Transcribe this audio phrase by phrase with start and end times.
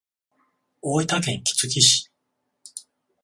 [0.81, 2.09] 大分県杵築市